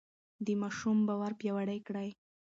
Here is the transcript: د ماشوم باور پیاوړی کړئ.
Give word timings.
د 0.45 0.47
ماشوم 0.61 0.97
باور 1.07 1.31
پیاوړی 1.39 1.79
کړئ. 1.87 2.09